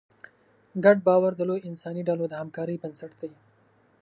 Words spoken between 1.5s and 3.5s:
انساني ډلو د همکارۍ بنسټ دی.